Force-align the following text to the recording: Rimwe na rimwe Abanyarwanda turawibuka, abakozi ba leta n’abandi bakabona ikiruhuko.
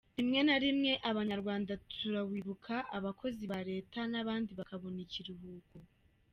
Rimwe 0.17 0.39
na 0.47 0.55
rimwe 0.63 0.91
Abanyarwanda 1.11 1.73
turawibuka, 1.99 2.75
abakozi 2.97 3.43
ba 3.51 3.59
leta 3.71 3.99
n’abandi 4.11 4.51
bakabona 4.59 4.97
ikiruhuko. 5.05 5.75